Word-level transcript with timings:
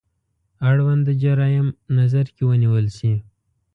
اړونده 0.69 1.11
جرايم 1.21 1.67
نظر 1.97 2.25
کې 2.35 2.43
ونیول 2.49 2.85
شي. 2.97 3.13